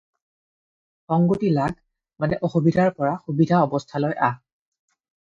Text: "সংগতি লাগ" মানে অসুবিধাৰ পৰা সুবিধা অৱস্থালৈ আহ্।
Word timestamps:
"সংগতি 1.09 1.51
লাগ" 1.59 1.77
মানে 2.25 2.39
অসুবিধাৰ 2.49 2.93
পৰা 2.99 3.15
সুবিধা 3.29 3.63
অৱস্থালৈ 3.71 4.21
আহ্। 4.33 4.47